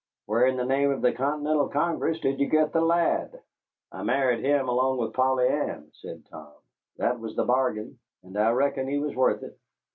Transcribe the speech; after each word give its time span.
Where 0.25 0.47
in 0.47 0.57
the 0.57 0.65
name 0.65 0.89
of 0.89 1.03
the 1.03 1.13
Continental 1.13 1.69
Congress 1.69 2.19
did 2.21 2.39
you 2.39 2.47
get 2.47 2.73
the 2.73 2.81
lad?" 2.81 3.39
"I 3.91 4.01
married 4.01 4.43
him 4.43 4.67
along 4.67 4.97
with 4.97 5.13
Polly 5.13 5.47
Ann," 5.47 5.91
said 5.93 6.25
Tom. 6.25 6.53
"That 6.97 7.19
was 7.19 7.35
the 7.35 7.45
bargain, 7.45 7.99
and 8.23 8.35
I 8.35 8.49
reckon 8.49 8.87
he 8.87 8.97
was 8.97 9.15
worth 9.15 9.43
it." 9.43 9.55